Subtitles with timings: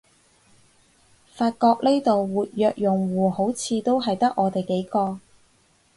[1.31, 5.19] 發覺呢度活躍用戶好似都係得我哋幾個